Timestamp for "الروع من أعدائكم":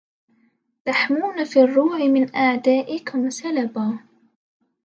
1.61-3.29